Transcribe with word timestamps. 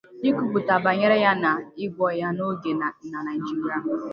ikwupụta 0.29 0.73
banyere 0.85 1.17
ya 1.25 1.33
na 1.43 1.51
igwọ 1.85 2.07
ya 2.19 2.29
n'oge 2.35 2.71
na 3.11 3.19
Nigeria. 3.27 3.77